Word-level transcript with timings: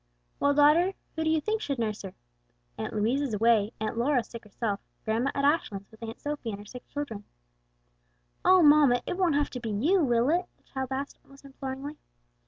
"Well, 0.39 0.55
daughter, 0.55 0.95
who 1.15 1.23
do 1.23 1.29
you 1.29 1.39
think 1.39 1.61
should 1.61 1.77
nurse 1.77 2.01
her? 2.01 2.15
Aunt 2.75 2.91
Louise 2.95 3.21
is 3.21 3.35
away, 3.35 3.71
Aunt 3.79 3.99
Lora 3.99 4.23
sick 4.23 4.45
herself, 4.45 4.79
grandma 5.05 5.29
at 5.35 5.45
Ashlands 5.45 5.91
with 5.91 6.01
Aunt 6.01 6.19
Sophie 6.19 6.49
and 6.49 6.57
her 6.57 6.65
sick 6.65 6.87
children." 6.87 7.23
"Oh, 8.43 8.63
mamma, 8.63 9.03
it 9.05 9.15
won't 9.15 9.35
have 9.35 9.51
to 9.51 9.59
be 9.59 9.69
you, 9.69 10.03
will 10.03 10.31
it?" 10.31 10.47
the 10.57 10.63
child 10.63 10.87
asked 10.91 11.19
almost 11.23 11.45
imploringly. 11.45 11.99